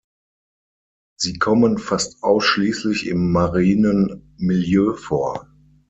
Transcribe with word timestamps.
Sie 1.19 1.37
kommen 1.37 1.77
fast 1.77 2.23
ausschließlich 2.23 3.05
im 3.05 3.31
marinen 3.31 4.33
Milieu 4.39 4.95
vor. 4.95 5.45